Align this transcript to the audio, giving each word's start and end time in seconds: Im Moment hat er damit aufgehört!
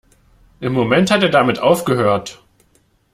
Im 0.61 0.73
Moment 0.73 1.11
hat 1.11 1.21
er 1.21 1.29
damit 1.29 1.59
aufgehört! 1.59 2.43